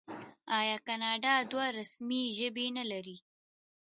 آیا 0.59 0.77
کاناډا 0.85 1.33
دوه 1.51 1.65
رسمي 1.77 2.21
ژبې 2.37 2.65
نلري؟ 2.77 3.17